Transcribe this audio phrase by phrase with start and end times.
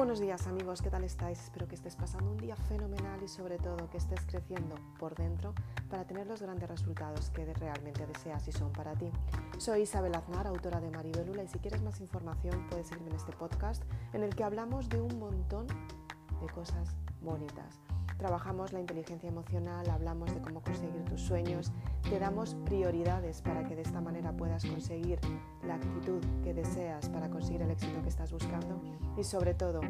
[0.00, 1.38] buenos días amigos, ¿qué tal estáis?
[1.38, 5.52] Espero que estés pasando un día fenomenal y sobre todo que estés creciendo por dentro
[5.90, 9.10] para tener los grandes resultados que realmente deseas y son para ti.
[9.58, 13.32] Soy Isabel Aznar, autora de Maribelula y si quieres más información puedes seguirme en este
[13.32, 13.82] podcast
[14.14, 17.89] en el que hablamos de un montón de cosas bonitas.
[18.20, 21.72] Trabajamos la inteligencia emocional, hablamos de cómo conseguir tus sueños,
[22.02, 25.18] te damos prioridades para que de esta manera puedas conseguir
[25.66, 28.78] la actitud que deseas para conseguir el éxito que estás buscando
[29.16, 29.80] y sobre todo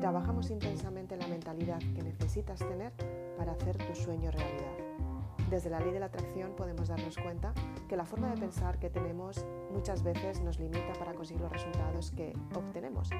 [0.00, 2.92] trabajamos intensamente la mentalidad que necesitas tener
[3.36, 4.81] para hacer tu sueño realidad.
[5.52, 7.52] Desde la ley de la atracción podemos darnos cuenta
[7.86, 12.10] que la forma de pensar que tenemos muchas veces nos limita para conseguir los resultados
[12.12, 13.10] que obtenemos.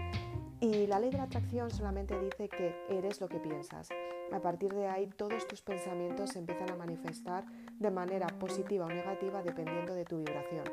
[0.59, 3.91] Y la ley de la atracción solamente dice que eres lo que piensas.
[4.33, 7.45] A partir de ahí todos tus pensamientos se empiezan a manifestar
[7.79, 10.65] de manera positiva o negativa dependiendo de tu vibración.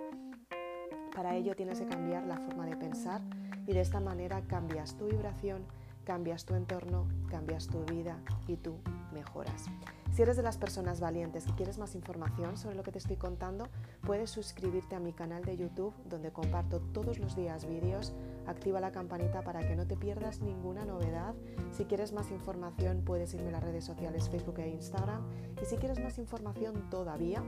[1.13, 3.19] Para ello tienes que cambiar la forma de pensar
[3.67, 5.65] y de esta manera cambias tu vibración,
[6.09, 8.77] cambias tu entorno, cambias tu vida y tú
[9.13, 9.65] mejoras.
[10.11, 13.15] Si eres de las personas valientes y quieres más información sobre lo que te estoy
[13.15, 13.67] contando,
[14.01, 18.15] puedes suscribirte a mi canal de YouTube donde comparto todos los días vídeos.
[18.47, 21.35] Activa la campanita para que no te pierdas ninguna novedad.
[21.73, 25.21] Si quieres más información puedes irme a las redes sociales Facebook e Instagram.
[25.61, 27.43] Y si quieres más información todavía,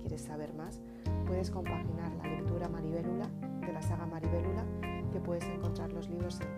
[0.00, 0.80] quieres saber más,
[1.26, 3.28] puedes compaginar la lectura Maribelula
[3.60, 4.64] de la saga Maribelula,
[5.12, 6.48] que puedes encontrar los libros en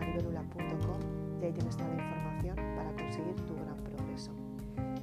[0.00, 4.30] www.maribelula.com y ahí tienes toda la información para conseguir tu gran progreso.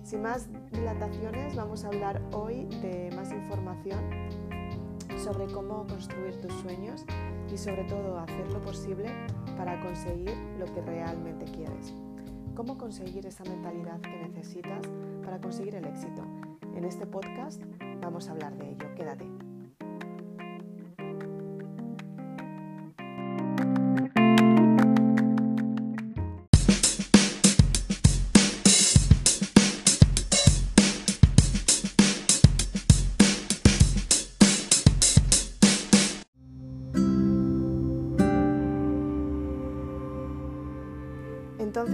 [0.03, 3.99] Sin más dilataciones, vamos a hablar hoy de más información
[5.17, 7.05] sobre cómo construir tus sueños
[7.51, 9.09] y sobre todo hacer lo posible
[9.57, 11.93] para conseguir lo que realmente quieres.
[12.55, 14.87] Cómo conseguir esa mentalidad que necesitas
[15.23, 16.23] para conseguir el éxito.
[16.75, 17.61] En este podcast
[18.01, 18.93] vamos a hablar de ello.
[18.95, 19.46] Quédate.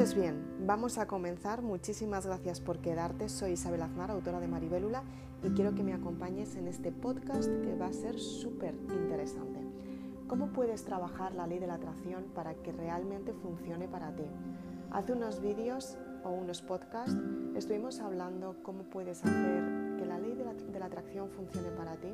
[0.03, 1.61] Entonces, bien, vamos a comenzar.
[1.61, 3.29] Muchísimas gracias por quedarte.
[3.29, 5.01] Soy Isabel Aznar, autora de Maribélula,
[5.41, 9.61] y quiero que me acompañes en este podcast que va a ser súper interesante.
[10.27, 14.25] ¿Cómo puedes trabajar la ley de la atracción para que realmente funcione para ti?
[14.91, 17.15] Hace unos vídeos o unos podcasts
[17.55, 19.72] estuvimos hablando cómo puedes hacer
[20.03, 22.13] que la ley de la, de la, atracción funcione para ti,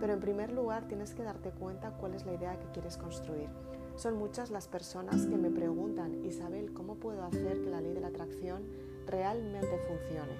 [0.00, 3.48] pero en primer lugar tienes que darte cuenta cuál es la idea que quieres construir.
[3.94, 8.00] Son muchas las personas que me preguntan, Isabel, ¿cómo puedo hacer que la ley de
[8.00, 8.64] la atracción
[9.06, 10.32] realmente funcione?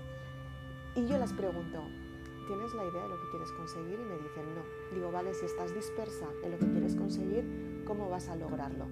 [0.97, 1.79] Y yo les pregunto,
[2.49, 4.01] ¿tienes la idea de lo que quieres conseguir?
[4.01, 4.97] Y me dicen, no.
[4.97, 8.87] Digo, vale, si estás dispersa en lo que quieres conseguir, ¿cómo vas a lograrlo?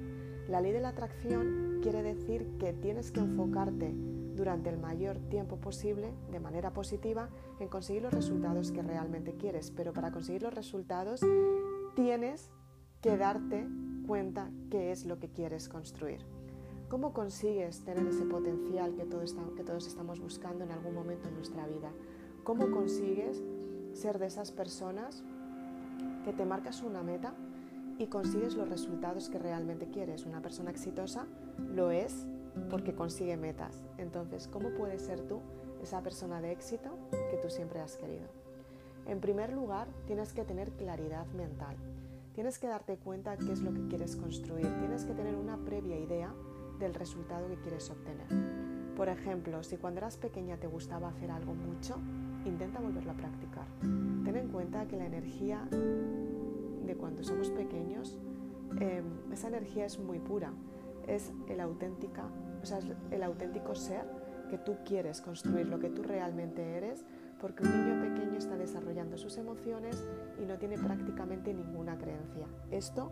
[0.48, 3.92] La ley de la atracción quiere decir que tienes que enfocarte
[4.38, 7.28] durante el mayor tiempo posible, de manera positiva,
[7.58, 9.70] en conseguir los resultados que realmente quieres.
[9.70, 11.20] Pero para conseguir los resultados
[11.94, 12.50] tienes
[13.02, 13.66] que darte
[14.06, 16.24] cuenta qué es lo que quieres construir.
[16.88, 19.04] ¿Cómo consigues tener ese potencial que,
[19.56, 21.90] que todos estamos buscando en algún momento en nuestra vida?
[22.44, 23.42] ¿Cómo consigues
[23.92, 25.22] ser de esas personas
[26.24, 27.34] que te marcas una meta
[27.98, 30.24] y consigues los resultados que realmente quieres?
[30.24, 31.26] Una persona exitosa
[31.58, 32.26] lo es
[32.70, 33.82] porque consigue metas.
[33.98, 35.40] Entonces, ¿cómo puedes ser tú
[35.82, 36.90] esa persona de éxito
[37.30, 38.26] que tú siempre has querido?
[39.06, 41.76] En primer lugar, tienes que tener claridad mental.
[42.34, 45.98] Tienes que darte cuenta qué es lo que quieres construir, tienes que tener una previa
[45.98, 46.32] idea
[46.78, 48.26] del resultado que quieres obtener.
[48.96, 51.96] Por ejemplo, si cuando eras pequeña te gustaba hacer algo mucho,
[52.44, 53.66] intenta volverlo a practicar.
[53.80, 58.16] Ten en cuenta que la energía de cuando somos pequeños,
[58.80, 60.52] eh, esa energía es muy pura,
[61.08, 62.28] es el, auténtica,
[62.62, 62.78] o sea,
[63.10, 64.04] el auténtico ser
[64.48, 67.04] que tú quieres construir, lo que tú realmente eres
[67.40, 70.04] porque un niño pequeño está desarrollando sus emociones
[70.40, 72.46] y no tiene prácticamente ninguna creencia.
[72.70, 73.10] Esto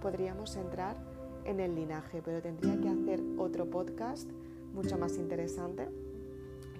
[0.00, 0.96] podríamos entrar
[1.44, 4.28] en el linaje, pero tendría que hacer otro podcast
[4.74, 5.88] mucho más interesante,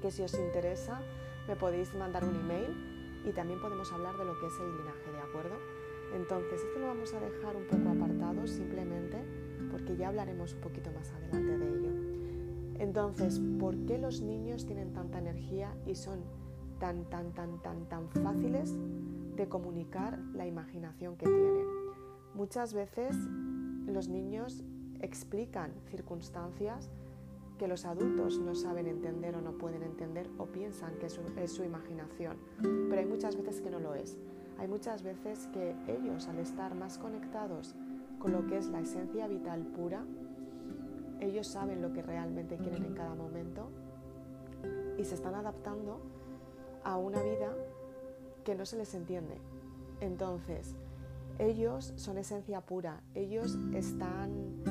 [0.02, 1.00] que si os interesa
[1.46, 5.10] me podéis mandar un email y también podemos hablar de lo que es el linaje,
[5.12, 5.56] ¿de acuerdo?
[6.14, 9.19] Entonces, esto lo vamos a dejar un poco apartado simplemente
[9.70, 11.91] porque ya hablaremos un poquito más adelante de ello.
[12.79, 16.20] Entonces, ¿por qué los niños tienen tanta energía y son
[16.79, 18.76] tan, tan, tan, tan, tan fáciles
[19.38, 21.67] de comunicar la imaginación que tienen.
[22.35, 23.17] Muchas veces
[23.87, 24.65] los niños
[25.00, 26.91] explican circunstancias
[27.56, 31.65] que los adultos no saben entender o no pueden entender o piensan que es su,
[31.65, 34.19] imaginación, pero hay muchas veces que no lo es.
[34.59, 37.76] Hay muchas veces que ellos, al estar más conectados
[38.19, 40.05] con lo que es la esencia vital pura.
[41.20, 43.70] Ellos saben lo que realmente quieren en cada momento
[44.97, 46.00] y se están adaptando
[46.85, 47.55] a una vida
[48.44, 49.38] que no se les entiende.
[50.00, 50.75] Entonces,
[51.38, 54.62] ellos son esencia pura, ellos están,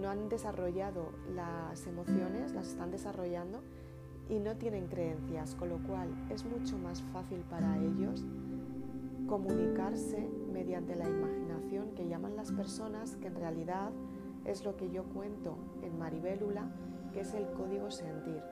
[0.00, 3.60] no, han desarrollado las emociones, las están desarrollando
[4.28, 8.24] y no tienen creencias, con lo cual es mucho más fácil para ellos
[9.26, 13.92] comunicarse mediante la imaginación que llaman las personas, que en realidad
[14.44, 16.70] es lo que yo cuento en Maribélula,
[17.14, 18.42] que es el código sentir.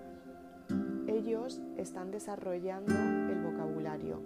[1.07, 4.23] Ellos están desarrollando el vocabulario,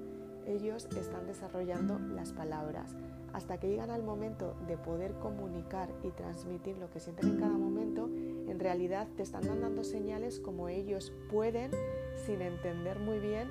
[0.46, 2.94] ellos están desarrollando las palabras,
[3.32, 7.58] hasta que llegan al momento de poder comunicar y transmitir lo que sienten en cada
[7.58, 8.08] momento,
[8.46, 11.72] en realidad te están dando señales como ellos pueden
[12.26, 13.48] sin entender muy bien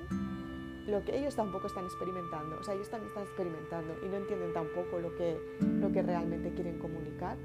[0.86, 2.56] lo que ellos tampoco están experimentando.
[2.60, 6.52] O sea, ellos también están experimentando y no entienden tampoco lo que, lo que realmente
[6.52, 7.38] quieren comunicar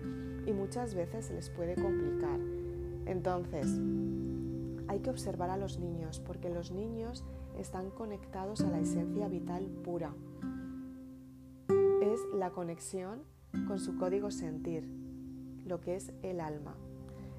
[0.45, 2.39] y muchas veces se les puede complicar.
[3.05, 3.79] Entonces,
[4.87, 7.23] hay que observar a los niños porque los niños
[7.57, 10.13] están conectados a la esencia vital pura.
[12.01, 13.23] Es la conexión
[13.67, 14.87] con su código sentir,
[15.65, 16.75] lo que es el alma.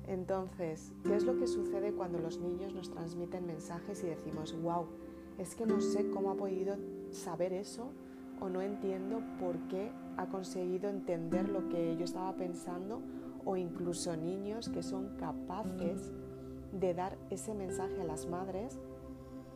[0.06, 4.86] Entonces, ¿qué es lo que sucede cuando los niños nos transmiten mensajes y decimos, wow,
[5.40, 6.76] es que no sé cómo ha podido
[7.10, 7.92] saber eso
[8.42, 13.00] o no entiendo por qué ha conseguido entender lo que yo estaba pensando
[13.46, 16.12] o incluso niños que son capaces
[16.78, 18.78] de dar ese mensaje a las madres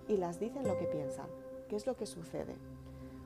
[0.09, 1.27] y las dicen lo que piensan.
[1.69, 2.57] ¿Qué es lo que sucede?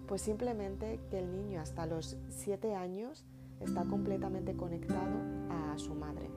[0.09, 3.25] Pues simplemente que el niño hasta los 7 años
[3.61, 6.29] está completamente conectado a su madre.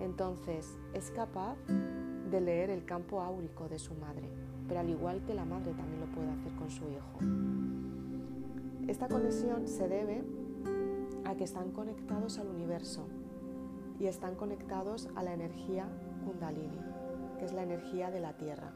[0.00, 1.56] Entonces es capaz
[2.28, 4.28] de leer el campo áurico de su madre,
[4.70, 7.18] pero al igual que la madre también lo puede hacer con su hijo.
[8.86, 10.22] Esta conexión se debe
[11.24, 13.08] a que están conectados al universo
[13.98, 15.88] y están conectados a la energía
[16.24, 16.78] kundalini,
[17.40, 18.72] que es la energía de la tierra.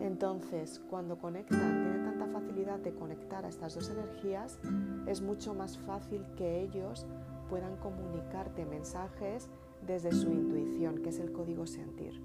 [0.00, 4.58] Entonces, cuando conectan, tienen tanta facilidad de conectar a estas dos energías,
[5.06, 7.04] es mucho más fácil que ellos
[7.50, 9.50] puedan comunicarte mensajes
[9.86, 12.22] desde su intuición, que es el código sentir.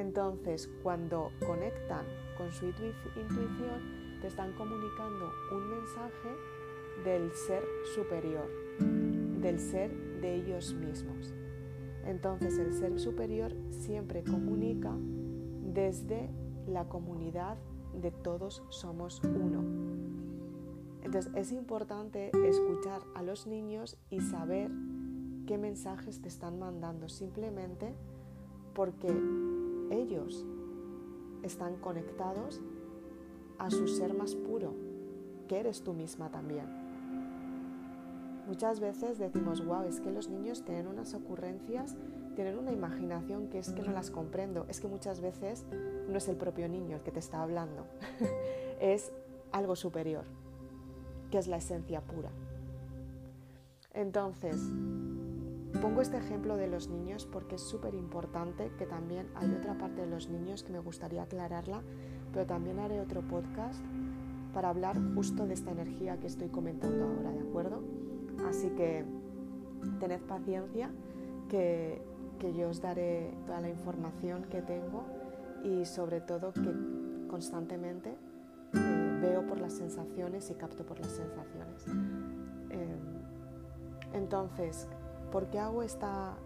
[0.00, 2.06] Entonces, cuando conectan
[2.38, 6.30] con su intuición, te están comunicando un mensaje
[7.04, 7.62] del ser
[7.94, 8.48] superior,
[8.78, 11.34] del ser de ellos mismos.
[12.06, 14.96] Entonces, el ser superior siempre comunica
[15.74, 16.30] desde
[16.66, 17.58] la comunidad
[17.92, 19.62] de todos somos uno.
[21.02, 24.70] Entonces es importante escuchar a los niños y saber
[25.46, 27.94] qué mensajes te están mandando simplemente
[28.74, 29.08] porque
[29.90, 30.46] ellos
[31.42, 32.60] están conectados
[33.58, 34.74] a su ser más puro,
[35.48, 36.66] que eres tú misma también.
[38.46, 41.96] Muchas veces decimos, wow, es que los niños tienen unas ocurrencias
[42.34, 44.64] tienen una imaginación que es que no las comprendo.
[44.68, 45.66] Es que muchas veces
[46.08, 47.86] no es el propio niño el que te está hablando,
[48.80, 49.12] es
[49.52, 50.24] algo superior,
[51.30, 52.30] que es la esencia pura.
[53.92, 54.56] Entonces,
[55.80, 60.02] pongo este ejemplo de los niños porque es súper importante que también hay otra parte
[60.02, 61.82] de los niños que me gustaría aclararla,
[62.32, 63.84] pero también haré otro podcast
[64.52, 67.82] para hablar justo de esta energía que estoy comentando ahora, ¿de acuerdo?
[68.48, 69.04] Así que
[70.00, 70.90] tened paciencia
[71.48, 72.02] que
[72.40, 75.04] que yo os daré toda la información que tengo
[75.62, 76.74] y sobre todo que
[77.28, 78.16] constantemente
[78.72, 81.86] eh, veo por las sensaciones y capto por las sensaciones.
[82.70, 82.98] Em,
[84.14, 84.88] entonces,
[85.30, 86.36] ¿por qué hago esta,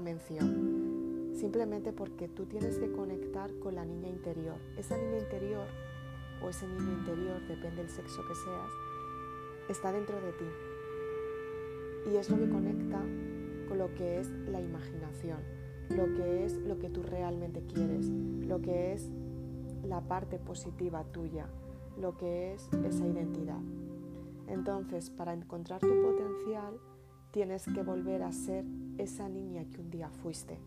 [0.00, 1.32] mención?
[1.34, 4.56] Simplemente porque tú tienes que conectar con la niña interior.
[4.76, 5.66] Esa niña interior
[6.42, 8.70] o ese niño interior, depende del sexo que seas,
[9.68, 10.44] está dentro de ti.
[12.10, 13.00] Y es lo que conecta
[13.68, 15.38] con lo que es la imaginación,
[15.90, 19.10] lo que es lo que tú realmente quieres, lo que es
[19.82, 21.46] la parte positiva tuya,
[21.98, 23.60] lo que es esa identidad.
[24.46, 26.78] Entonces, para encontrar tu potencial,
[27.36, 28.64] tienes que volver a ser
[28.96, 30.58] esa niña que un día fuiste,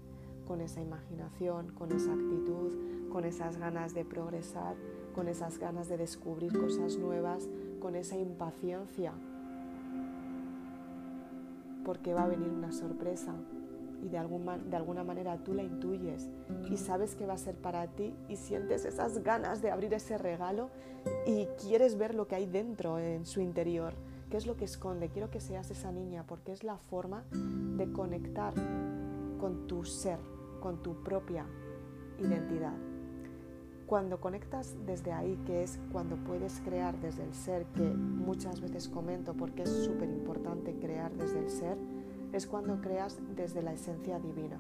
[0.46, 4.76] con esa imaginación, con esa actitud, con esas ganas de progresar,
[5.16, 7.50] con esas ganas de descubrir cosas nuevas,
[7.80, 9.14] con esa impaciencia.
[11.84, 13.34] Porque va a venir una sorpresa
[14.04, 14.20] y de,
[14.70, 16.30] de alguna manera tú la intuyes
[16.70, 20.20] y sabes que va a ser para ti y sientes esas ganas de abrir ese
[20.20, 20.70] regalo
[21.26, 23.96] y quieres ver lo que hay dentro en su interior,
[24.30, 25.10] qué es lo que esconde.
[25.10, 28.54] Quiero que seas esa niña porque es la forma de conectar
[29.40, 30.20] con tu ser,
[30.60, 31.46] con tu propia
[32.20, 32.74] identidad.
[33.88, 38.88] Cuando conectas desde ahí, que es cuando puedes crear desde el ser, que muchas veces
[38.88, 41.78] comento porque es súper importante crear desde el ser,
[42.32, 44.60] es cuando creas desde la esencia divina.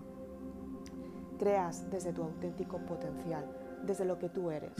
[1.37, 3.45] Creas desde tu auténtico potencial,
[3.85, 4.73] desde lo que tú eres.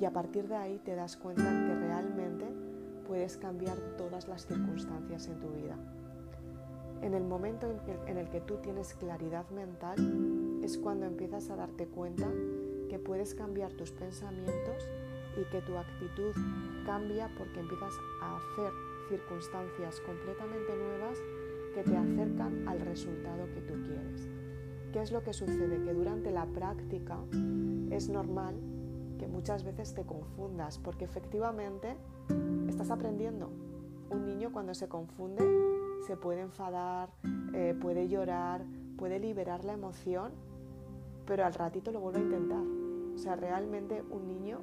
[0.00, 1.79] Y a partir de ahí te das cuenta que
[3.10, 5.76] puedes cambiar todas las circunstancias en tu vida.
[7.02, 7.66] En el momento
[8.06, 9.96] en el que tú tienes claridad mental
[10.62, 12.28] es cuando empiezas a darte cuenta
[12.88, 14.88] que puedes cambiar tus pensamientos
[15.36, 16.32] y que tu actitud
[16.86, 18.70] cambia porque empiezas a hacer
[19.08, 21.18] circunstancias completamente nuevas
[21.74, 24.28] que te acercan al resultado que tú quieres.
[24.92, 25.82] ¿Qué es lo que sucede?
[25.82, 27.18] Que durante la práctica
[27.90, 28.54] es normal
[29.18, 31.96] que muchas veces te confundas porque efectivamente
[32.80, 33.50] estás aprendiendo.
[34.08, 35.44] Un niño cuando se confunde
[36.06, 37.10] se puede enfadar,
[37.52, 38.64] eh, puede llorar,
[38.96, 40.32] puede liberar la emoción,
[41.26, 42.62] pero al ratito lo vuelve a intentar.
[43.14, 44.60] O sea, realmente un niño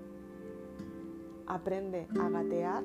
[1.46, 2.84] aprende a gatear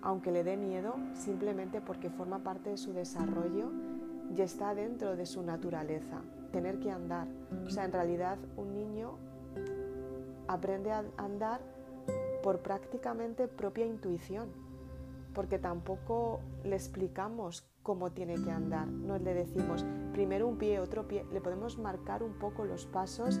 [0.00, 3.72] aunque le dé miedo, simplemente porque forma parte de su desarrollo
[4.34, 6.22] y está dentro de su naturaleza,
[6.52, 7.26] tener que andar.
[7.66, 9.16] O sea, en realidad un niño
[10.46, 11.60] aprende a andar
[12.42, 14.68] por prácticamente propia intuición
[15.38, 18.88] porque tampoco le explicamos cómo tiene que andar.
[18.88, 23.40] No le decimos primero un pie, otro pie, le podemos marcar un poco los pasos,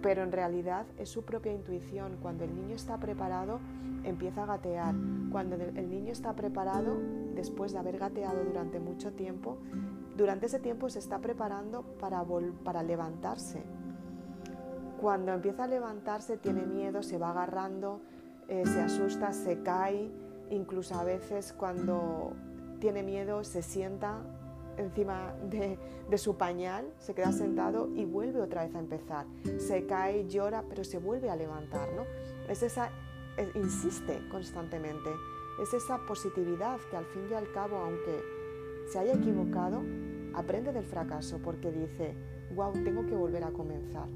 [0.00, 2.16] pero en realidad es su propia intuición.
[2.22, 3.60] Cuando el niño está preparado,
[4.04, 4.94] empieza a gatear.
[5.30, 6.96] Cuando el niño está preparado,
[7.34, 9.58] después de haber gateado durante mucho tiempo,
[10.16, 12.24] durante ese tiempo se está preparando para,
[12.64, 13.62] para levantarse.
[14.98, 18.00] Cuando empieza a levantarse, tiene miedo, se va agarrando,
[18.48, 20.10] eh, se asusta, se cae
[20.50, 22.32] incluso a veces cuando
[22.78, 24.22] tiene miedo se sienta
[24.76, 25.78] encima de,
[26.18, 29.26] su pañal, se queda sentado y vuelve otra vez a empezar.
[29.58, 32.02] Se cae, llora, pero se vuelve a levantar, ¿no?
[32.48, 32.90] Es esa,
[33.54, 35.10] insiste constantemente,
[35.62, 38.20] es esa positividad que al fin y al cabo, aunque
[38.90, 39.82] se haya equivocado,
[40.34, 42.14] aprende del fracaso porque dice,
[42.54, 44.08] wow, tengo que volver a comenzar.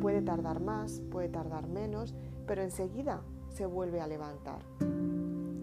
[0.00, 2.14] Puede tardar más, puede tardar menos,
[2.46, 3.20] pero enseguida
[3.58, 4.60] se vuelve a levantar.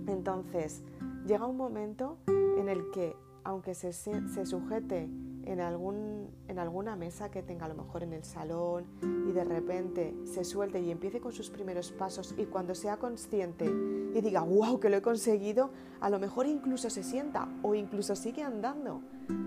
[0.06, 0.84] Entonces,
[1.26, 5.10] llega un momento en el que, aunque se, sujete
[5.46, 10.44] en, alguna mesa que tenga a lo mejor en el salón y de repente se
[10.44, 14.90] suelte y empiece con sus primeros pasos y cuando sea consciente y diga, wow, que
[14.90, 15.70] lo he conseguido,
[16.02, 19.00] a lo mejor incluso se sienta o incluso sigue andando.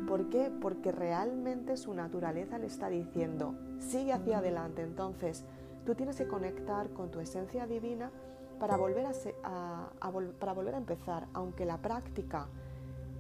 [0.08, 0.50] ¿Por qué?
[0.58, 4.80] Porque realmente su naturaleza le está diciendo, sigue hacia adelante.
[4.80, 5.44] Entonces,
[5.84, 8.10] tú tienes que conectar con tu esencia divina
[8.58, 9.06] para volver
[9.44, 9.90] a,
[10.38, 12.46] para volver a empezar, aunque la práctica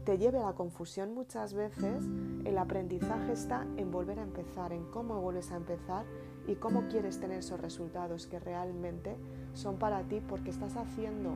[0.04, 2.02] te lleve a la confusión muchas veces,
[2.44, 6.06] el aprendizaje está en volver a empezar, en cómo vuelves a empezar
[6.46, 9.16] y cómo quieres tener esos resultados que realmente
[9.52, 11.34] son para ti porque estás haciendo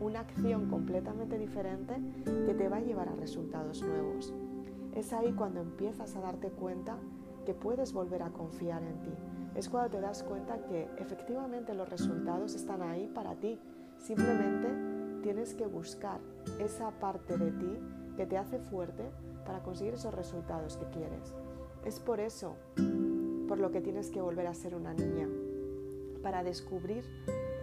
[0.00, 1.94] una acción completamente diferente
[2.46, 4.32] que te va a llevar a resultados nuevos.
[4.94, 6.96] Es ahí cuando empiezas a darte cuenta
[7.44, 9.14] que puedes volver a confiar en ti,
[9.54, 13.58] es cuando te das cuenta que efectivamente los resultados están ahí para ti.
[13.98, 16.20] Simplemente tienes que buscar
[16.58, 17.78] esa parte de ti
[18.16, 19.10] que te hace fuerte
[19.46, 21.34] para conseguir esos resultados que quieres.
[21.84, 22.56] Es por eso
[23.48, 25.28] por lo que tienes que volver a ser una niña,
[26.22, 27.04] para descubrir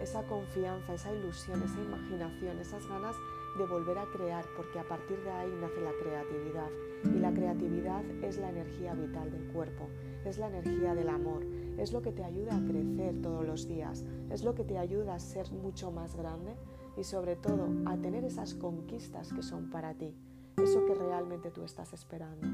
[0.00, 3.16] esa confianza, esa ilusión, esa imaginación, esas ganas
[3.58, 6.70] de volver a crear, porque a partir de ahí nace la creatividad.
[7.04, 9.88] Y la creatividad es la energía vital del cuerpo,
[10.28, 11.44] es la energía del amor,
[11.78, 15.14] es lo que te ayuda a crecer todos los días, es lo que te ayuda
[15.14, 16.54] a ser mucho más grande
[16.96, 20.14] y sobre todo a tener esas conquistas que son para ti,
[20.62, 22.46] eso que realmente tú estás esperando.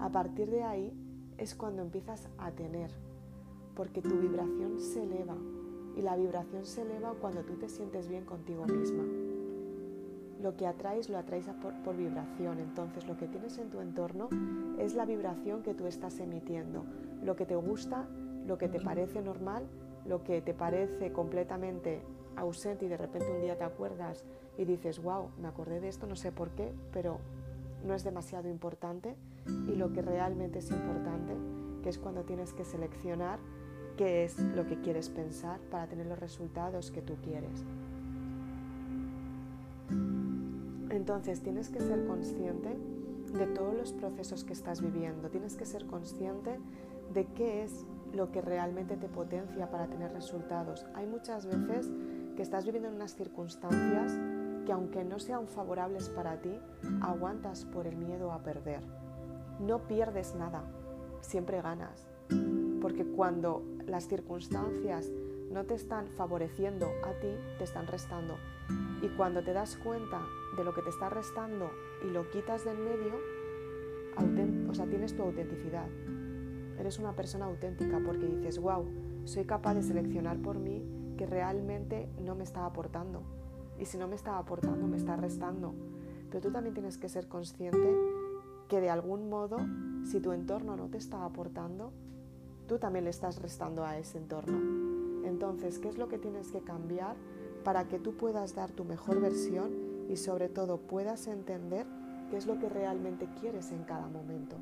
[0.00, 0.92] A partir de ahí
[1.38, 2.90] es cuando empiezas a tener,
[3.74, 5.36] porque tu vibración se eleva
[5.96, 9.33] y la vibración se eleva cuando tú te sientes bien contigo misma.
[10.44, 14.28] Lo que atraes lo atraes por, por, vibración, entonces lo que tienes en tu entorno
[14.78, 16.84] es la vibración que tú estás emitiendo.
[17.22, 18.06] Lo que te gusta
[18.46, 19.64] lo que te parece normal,
[20.06, 22.02] lo que te parece completamente
[22.36, 24.24] ausente y de repente un día te acuerdas
[24.58, 27.18] y dices, wow, me acordé de esto, no sé por qué, pero
[27.84, 29.16] no es demasiado importante.
[29.46, 31.34] Y lo que realmente es importante,
[31.82, 33.38] que es cuando tienes que seleccionar
[33.96, 37.64] qué es lo que quieres pensar para tener los resultados que tú quieres.
[40.94, 42.78] Entonces tienes que ser consciente
[43.36, 46.60] de todos los procesos que estás viviendo, tienes que ser consciente
[47.12, 50.86] de qué es lo que realmente te potencia para tener resultados.
[50.94, 51.90] Hay muchas veces
[52.36, 54.16] que estás viviendo en unas circunstancias
[54.64, 56.56] que aunque no sean favorables para ti,
[57.02, 58.82] aguantas por el miedo a perder.
[59.58, 60.62] No pierdes nada,
[61.20, 62.08] siempre ganas,
[62.80, 65.10] Porque cuando las circunstancias
[65.54, 68.34] no te están favoreciendo a ti, te están restando.
[69.02, 70.20] Y cuando te das cuenta
[70.56, 71.70] de lo que te está restando
[72.04, 73.14] y lo quitas del medio,
[74.68, 75.86] o sea, tienes tu autenticidad.
[76.76, 78.84] Eres una persona auténtica porque dices, wow,
[79.22, 83.22] soy capaz de seleccionar por mí que realmente no me está aportando.
[83.78, 85.72] Y si no me está aportando, me está restando.
[86.30, 87.94] Pero tú también tienes que ser consciente
[88.68, 89.58] que de algún modo,
[90.04, 91.92] si tu entorno no te está aportando,
[92.66, 94.83] tú también le estás restando a ese entorno.
[95.24, 97.16] Entonces, ¿qué es lo que tienes que cambiar
[97.64, 99.72] para que tú puedas dar tu mejor versión
[100.08, 101.86] y sobre todo puedas entender
[102.30, 104.56] qué es lo que realmente quieres en cada momento?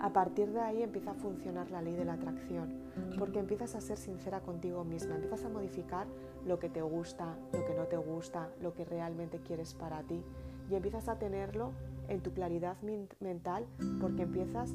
[0.00, 2.74] A partir de ahí empieza a funcionar la ley de la atracción,
[3.18, 6.06] porque empiezas a ser sincera contigo misma, empiezas a modificar
[6.44, 10.22] lo que te gusta, lo que no te gusta, lo que realmente quieres para ti
[10.70, 11.72] y empiezas a tenerlo
[12.08, 12.76] en tu claridad
[13.20, 13.66] mental
[14.00, 14.74] porque empiezas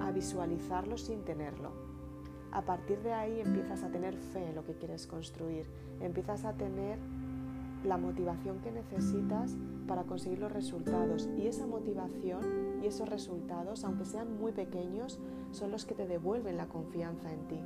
[0.00, 1.97] a visualizarlo sin tenerlo.
[2.52, 5.66] A partir de ahí empiezas a tener fe en lo que quieres construir,
[6.00, 6.98] empiezas a tener
[7.84, 14.04] la motivación que necesitas para conseguir los resultados y esa motivación y esos resultados, aunque
[14.04, 15.20] sean muy pequeños,
[15.52, 17.60] son los que te devuelven la confianza en ti.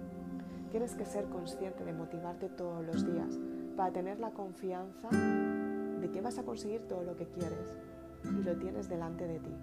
[0.70, 3.38] Tienes que ser consciente de motivarte todos los días
[3.76, 7.78] para tener la confianza de que vas a conseguir todo lo que quieres
[8.24, 9.54] y lo tienes delante de ti.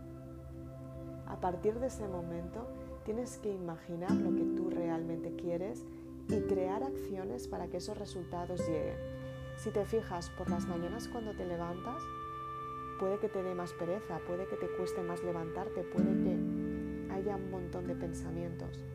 [1.28, 2.68] A partir de ese momento
[3.10, 5.84] tienes que imaginar lo que tú realmente quieres
[6.28, 8.98] y crear acciones para que esos resultados lleguen.
[9.58, 12.04] Si te fijas por las mañanas cuando te levantas,
[13.00, 17.36] puede que te dé más pereza, puede que te cueste más levantarte, puede que haya
[17.36, 18.86] un montón de pensamientos.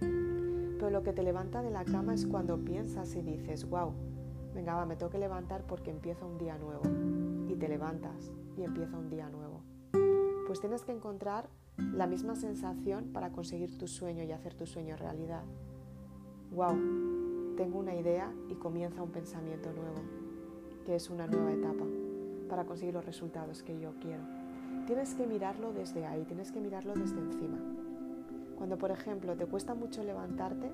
[0.00, 3.92] Pero lo que te levanta de la cama es cuando piensas y dices, wow,
[4.54, 6.84] venga, va, me tengo que levantar porque empieza un día nuevo.
[7.52, 9.60] Y te levantas y empieza un día nuevo.
[10.46, 14.96] Pues tienes que encontrar la misma sensación para conseguir tu sueño y hacer tu sueño
[14.96, 15.42] realidad.
[16.52, 20.00] Wow, tengo una idea y comienza un pensamiento nuevo,
[20.84, 21.84] que es una nueva etapa
[22.48, 24.22] para conseguir los resultados que yo quiero.
[24.86, 27.58] Tienes que mirarlo desde ahí, tienes que mirarlo desde encima.
[28.56, 30.70] Cuando, por ejemplo, te cuesta mucho levantarte,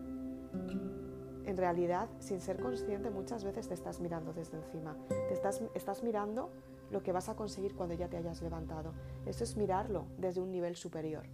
[1.47, 4.97] en realidad, sin ser consciente, muchas veces te estás mirando desde encima.
[5.09, 6.51] Te estás, estás mirando
[6.91, 8.93] lo que vas a conseguir cuando ya te hayas levantado.
[9.27, 11.25] Eso es mirarlo desde un nivel superior.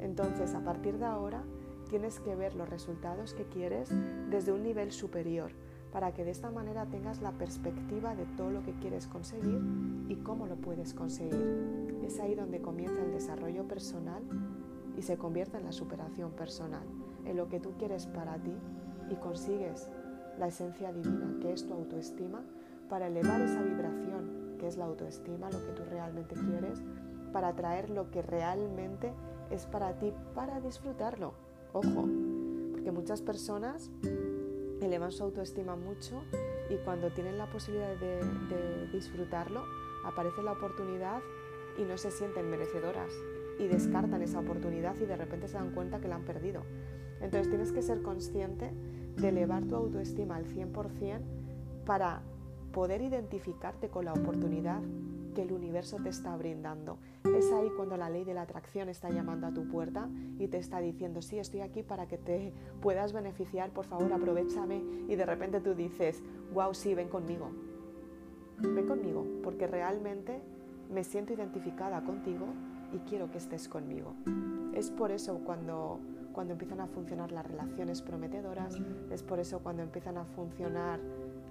[0.00, 1.44] Entonces, a partir de ahora,
[1.88, 3.90] tienes que ver los resultados que quieres
[4.30, 5.52] desde un nivel superior
[5.92, 9.60] para que de esta manera tengas la perspectiva de todo lo que quieres conseguir
[10.08, 11.98] y cómo lo puedes conseguir.
[12.04, 14.22] Es ahí donde comienza el desarrollo personal
[14.96, 16.86] y se convierte en la superación personal,
[17.24, 18.54] en lo que tú quieres para ti
[19.10, 19.88] y consigues
[20.38, 22.42] la esencia divina, que es tu autoestima,
[22.88, 24.19] para elevar esa vibración,
[24.60, 26.82] que es la autoestima, lo que tú realmente quieres,
[27.32, 29.12] para atraer lo que realmente
[29.50, 31.32] es para ti, para disfrutarlo.
[31.72, 32.06] Ojo,
[32.72, 33.90] porque muchas personas
[34.82, 36.22] elevan su autoestima mucho
[36.68, 39.62] y cuando tienen la posibilidad de, de disfrutarlo,
[40.04, 41.20] aparece la oportunidad
[41.78, 43.12] y no se sienten merecedoras
[43.58, 46.62] y descartan esa oportunidad y de repente se dan cuenta que la han perdido.
[47.20, 48.70] Entonces tienes que ser consciente
[49.16, 51.20] de elevar tu autoestima al 100%
[51.86, 52.22] para
[52.72, 54.80] poder identificarte con la oportunidad
[55.34, 56.98] que el universo te está brindando.
[57.36, 60.58] Es ahí cuando la ley de la atracción está llamando a tu puerta y te
[60.58, 64.82] está diciendo, sí, estoy aquí para que te puedas beneficiar, por favor, aprovechame.
[65.08, 67.50] Y de repente tú dices, wow, sí, ven conmigo.
[68.58, 70.40] Ven conmigo, porque realmente
[70.92, 72.46] me siento identificada contigo
[72.92, 74.14] y quiero que estés conmigo.
[74.74, 76.00] Es por eso cuando
[76.32, 78.78] cuando empiezan a funcionar las relaciones prometedoras,
[79.10, 81.00] es por eso cuando empiezan a funcionar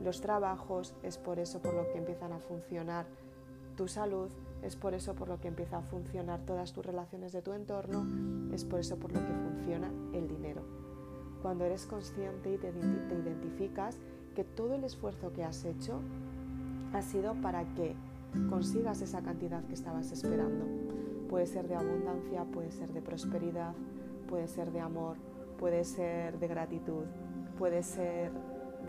[0.04, 3.06] los trabajos, es por eso por lo que empiezan a funcionar
[3.76, 4.30] tu salud,
[4.62, 8.06] es por eso por lo que empieza a funcionar todas tus relaciones de tu entorno,
[8.54, 10.62] es por eso por lo que funciona el dinero.
[11.42, 13.98] Cuando eres consciente y te, te identificas
[14.36, 16.02] que todo el esfuerzo que has hecho
[16.94, 17.96] ha sido para que
[18.50, 20.66] consigas esa cantidad que estabas esperando.
[21.30, 23.74] Puede ser de abundancia, puede ser de prosperidad,
[24.28, 25.18] puede ser de amor,
[25.58, 27.06] puede ser de gratitud,
[27.58, 28.32] puede ser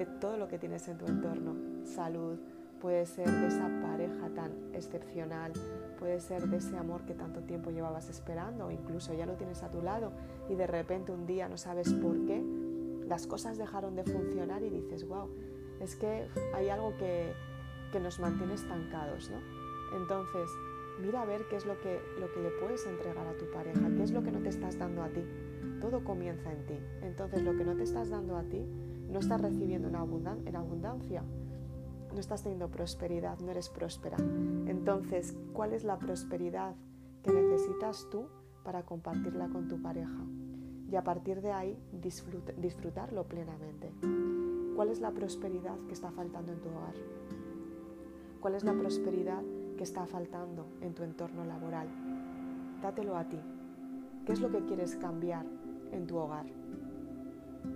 [0.00, 2.38] de todo lo que tienes en tu entorno, salud,
[2.80, 5.52] puede ser de esa pareja tan excepcional,
[5.98, 9.62] puede ser de ese amor que tanto tiempo llevabas esperando o incluso ya lo tienes
[9.62, 10.12] a tu lado
[10.48, 12.42] y de repente un día no sabes por qué,
[13.08, 15.28] las cosas dejaron de funcionar y dices, wow,
[15.80, 17.34] es que hay algo que,
[17.92, 19.36] que nos mantiene estancados, ¿no?
[19.98, 20.48] Entonces,
[21.02, 23.86] mira a ver qué es lo que, lo que le puedes entregar a tu pareja,
[23.94, 25.22] qué es lo que no te estás dando a ti.
[25.78, 26.78] Todo comienza en ti.
[27.02, 28.64] Entonces lo que no te estás dando a ti,
[29.10, 29.96] no estás recibiendo en,
[30.56, 31.22] abundancia.
[32.12, 34.16] No estás teniendo prosperidad, no eres próspera.
[34.66, 36.74] Entonces, ¿cuál es la prosperidad
[37.22, 38.26] que necesitas tú
[38.64, 40.24] para compartirla con tu pareja?
[40.90, 43.92] y a partir de ahí disfrutarlo plenamente.
[44.74, 46.94] ¿Cuál es la prosperidad que está faltando en tu hogar?
[48.40, 49.42] ¿Cuál es la prosperidad
[49.76, 51.88] que está faltando en tu entorno laboral?
[52.82, 53.38] Dátelo a ti.
[54.26, 55.46] ¿Qué es lo que quieres cambiar
[55.92, 56.46] en tu hogar?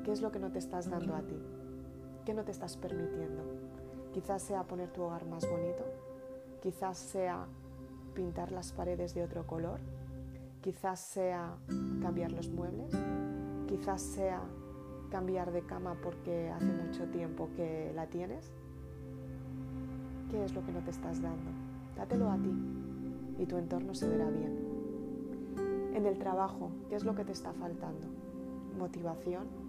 [0.04, 1.36] ¿Qué es lo que no te estás dando a ti?
[2.24, 3.42] ¿Qué no te estás permitiendo?
[4.12, 5.84] Quizás sea poner tu hogar más bonito,
[6.62, 7.46] quizás sea
[8.14, 9.80] pintar las paredes de otro color,
[10.60, 11.56] quizás sea
[12.00, 12.92] cambiar los muebles,
[13.66, 14.40] quizás sea
[15.10, 18.50] cambiar de cama porque hace mucho tiempo que la tienes.
[20.30, 21.50] ¿Qué es lo que no te estás dando?
[21.96, 22.52] Dátelo a ti
[23.38, 24.64] y tu entorno se verá bien.
[25.94, 28.06] En el trabajo, ¿qué es lo que te está faltando?
[28.78, 29.63] ¿Motivación?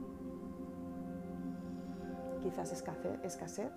[2.45, 2.71] ¿Quizás
[3.23, 3.71] escasez?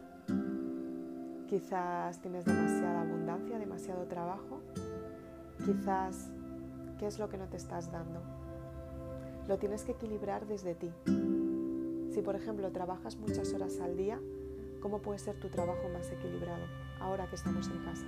[1.48, 4.60] Quizás tienes demasiada abundancia, demasiado trabajo.
[5.64, 6.28] Quizás,
[6.98, 8.20] ¿qué es lo que no te estás dando?
[9.48, 10.92] Lo tienes que equilibrar desde ti.
[12.10, 14.20] Si, por ejemplo, trabajas muchas horas al día,
[14.82, 16.66] ¿cómo puede ser tu trabajo más equilibrado
[17.00, 18.04] ahora que estamos en casa?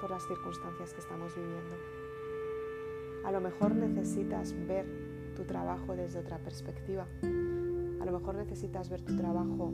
[0.00, 1.74] Por las circunstancias que estamos viviendo.
[3.24, 4.86] A lo mejor necesitas ver
[5.34, 7.08] tu trabajo desde otra perspectiva.
[8.04, 9.72] A lo mejor necesitas ver tu trabajo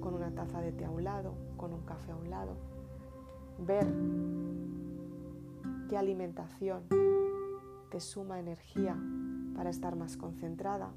[0.00, 2.52] con una taza de té a un lado, con un café a un lado.
[3.58, 3.86] Ver
[5.88, 6.82] qué alimentación
[7.90, 8.98] te suma energía
[9.56, 10.90] para estar más concentrada.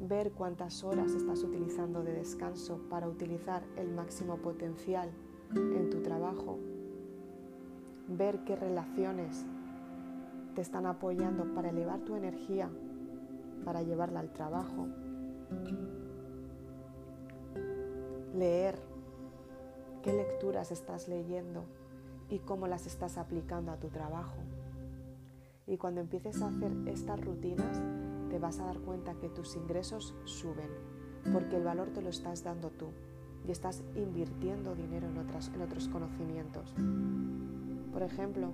[0.00, 5.12] Ver cuántas horas estás utilizando de descanso para utilizar el máximo potencial
[5.54, 6.58] en tu trabajo.
[8.08, 9.46] Ver qué relaciones
[10.56, 12.68] te están apoyando para elevar tu energía,
[13.66, 14.86] para llevarla al trabajo
[18.36, 18.78] leer
[20.02, 21.64] qué lecturas estás leyendo
[22.28, 24.36] y cómo las estás aplicando a tu trabajo.
[25.66, 27.80] Y cuando empieces a hacer estas rutinas,
[28.30, 30.70] te vas a dar cuenta que tus ingresos suben,
[31.32, 32.86] porque el valor te lo estás dando tú
[33.46, 36.72] y estás invirtiendo dinero en, en otros conocimientos.
[37.92, 38.52] Por ejemplo,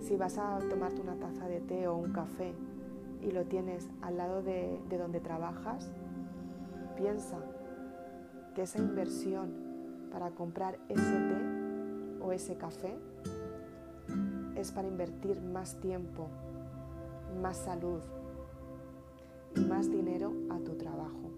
[0.00, 2.54] si vas a tomarte una taza de té o un café
[3.24, 5.90] y lo tienes al lado de, de donde trabajas,
[6.96, 7.38] piensa
[8.54, 9.52] que esa inversión
[10.12, 12.96] para comprar ese té o ese café
[14.56, 16.28] es para invertir más tiempo,
[17.40, 18.00] más salud
[19.56, 21.30] y más dinero a tu trabajo.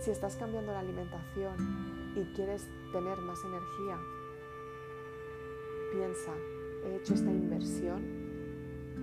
[0.00, 3.98] Si estás cambiando la alimentación y quieres tener más energía,
[5.92, 6.32] piensa,
[6.84, 8.17] he hecho esta inversión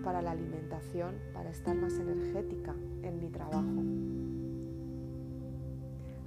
[0.06, 3.82] para la alimentación, para estar más energética en mi trabajo.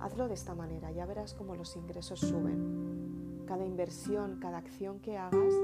[0.01, 3.45] Hazlo de esta manera, ya verás cómo los ingresos suben.
[3.47, 5.55] Cada inversión, cada acción que hagas,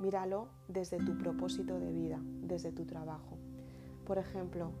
[0.00, 3.36] míralo desde tu propósito de vida, desde tu trabajo.
[4.06, 4.72] Por ejemplo,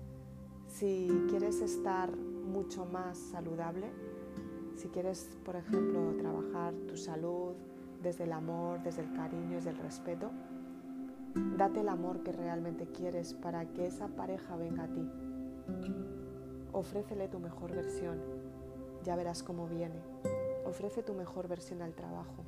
[0.66, 3.90] si quieres estar mucho más saludable,
[4.76, 7.52] si quieres, por ejemplo, trabajar tu salud
[8.02, 10.30] desde el amor, desde el cariño, desde el respeto,
[11.34, 15.08] date el amor que realmente quieres para que esa pareja venga a ti.
[16.72, 18.18] Ofrécele tu mejor versión
[19.04, 20.00] ya verás cómo viene.
[20.64, 22.44] Ofrece tu mejor versión al trabajo,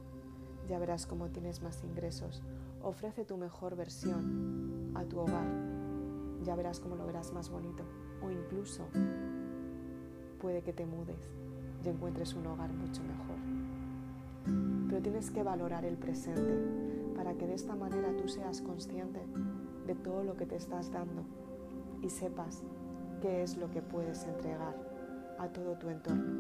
[0.68, 2.42] ya verás cómo tienes más ingresos.
[2.82, 5.46] Ofrece tu mejor versión a tu hogar,
[6.44, 7.84] ya verás cómo lo verás más bonito.
[8.22, 8.86] O incluso
[10.40, 11.16] puede que te mudes
[11.84, 14.88] y encuentres un hogar mucho mejor.
[14.88, 19.20] Pero tienes que valorar el presente para que de esta manera tú seas consciente
[19.86, 21.22] de todo lo que te estás dando
[22.00, 22.64] y sepas
[23.20, 24.74] qué es lo que puedes entregar
[25.38, 26.32] a todo tu entorno.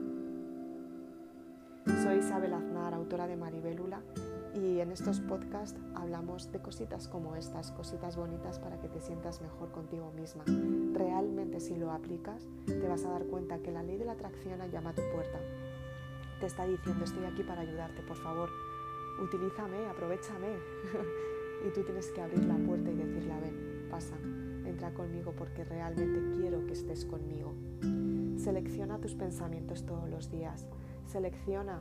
[2.02, 4.02] Soy Isabel Aznar, autora de Maribelula,
[4.54, 9.40] y en estos podcasts hablamos de cositas como estas, cositas bonitas para que te sientas
[9.40, 10.42] mejor contigo misma.
[10.94, 14.58] Realmente si lo aplicas, te vas a dar cuenta que la ley de la atracción
[14.72, 15.38] llama a tu puerta.
[16.40, 18.50] Te está diciendo, estoy aquí para ayudarte, por favor,
[19.20, 20.56] utilízame, aprovechame.
[21.66, 24.16] y tú tienes que abrir la puerta y decirle, ven, pasa,
[24.64, 27.54] entra conmigo porque realmente quiero que estés conmigo.
[28.36, 30.66] Selecciona tus pensamientos todos los días.
[31.06, 31.80] Selecciona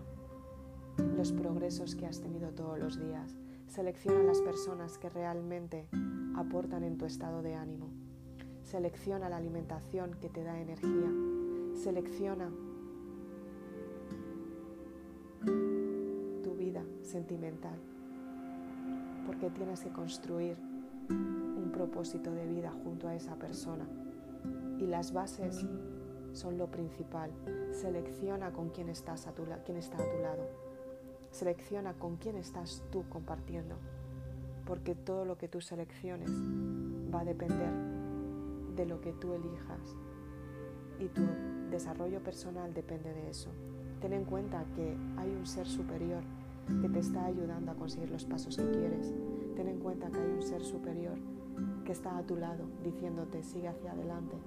[1.18, 3.36] los progresos que has tenido todos los días.
[3.68, 5.88] Selecciona las personas que realmente
[6.36, 7.90] aportan en tu estado de ánimo.
[8.64, 11.10] Selecciona la alimentación que te da energía.
[11.74, 12.52] Selecciona
[17.12, 17.78] sentimental.
[19.26, 20.58] Porque tienes que construir
[21.10, 23.86] un propósito de vida junto a esa persona.
[24.80, 25.66] Y las bases
[26.34, 27.32] son lo principal.
[27.72, 29.28] Selecciona con quién, estás
[29.66, 30.50] quién está a tu lado.
[31.32, 33.76] Selecciona con quién estás tú compartiendo.
[34.66, 36.30] porque todo lo que tú selecciones
[37.14, 37.74] va a depender
[38.76, 39.98] de lo que tú elijas
[41.00, 41.24] y tu
[41.70, 43.50] desarrollo personal depende de eso.
[44.00, 46.24] Ten en cuenta que hay un ser superior
[46.82, 49.14] que te está ayudando a conseguir los pasos que quieres.
[49.56, 51.18] Ten en cuenta que hay un ser superior
[51.86, 54.38] que está a tu lado diciéndote sigue hacia adelante.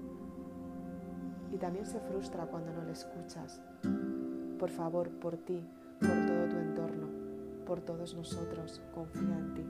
[1.52, 3.60] Y también se frustra cuando no le escuchas.
[4.58, 5.64] Por favor, por ti,
[6.00, 7.08] por todo tu entorno,
[7.66, 9.64] por todos nosotros, confía en ti.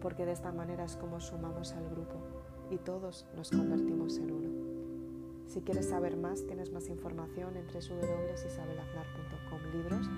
[0.00, 2.16] Porque de esta manera es como sumamos al grupo
[2.70, 4.50] y todos nos convertimos en uno.
[5.46, 10.08] Si quieres saber más, tienes más información en www.isabelaznar.com libros,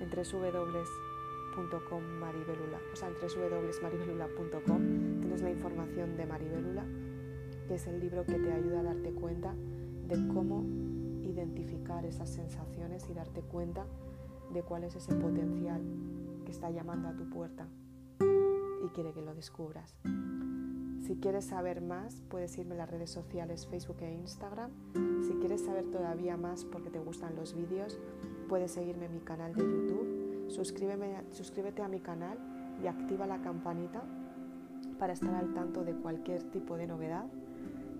[0.00, 1.20] en www.com
[2.92, 3.14] o sea, en
[5.20, 6.84] tienes la información de Maribelula,
[7.66, 9.54] que es el libro que te ayuda a darte cuenta
[10.08, 10.64] de cómo
[11.22, 13.86] identificar esas sensaciones y darte cuenta
[14.52, 15.80] de cuál es ese potencial
[16.44, 17.66] que está llamando a tu puerta
[18.84, 19.96] y quiere que lo descubras.
[21.06, 24.70] Si quieres saber más, puedes irme a las redes sociales Facebook e Instagram.
[25.26, 27.98] Si quieres saber todavía más porque te gustan los vídeos,
[28.50, 30.48] puedes seguirme en mi canal de YouTube.
[31.30, 32.36] suscríbete a mi canal
[32.82, 34.02] y activa la campanita
[34.98, 37.26] para estar al tanto de cualquier tipo de novedad.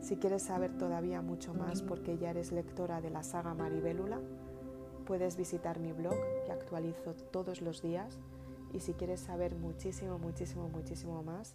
[0.01, 4.19] Si quieres saber todavía mucho más porque ya eres lectora de la saga Maribélula,
[5.07, 8.19] puedes visitar mi blog que actualizo todos los días.
[8.73, 11.55] Y si quieres saber muchísimo, muchísimo, muchísimo más,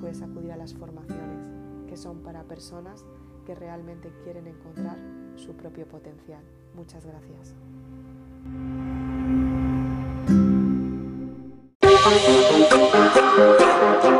[0.00, 1.50] puedes acudir a las formaciones,
[1.88, 3.04] que son para personas
[3.44, 4.98] que realmente quieren encontrar
[5.34, 6.44] su propio potencial.
[6.76, 7.56] Muchas gracias.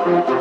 [0.08, 0.37] Thank you.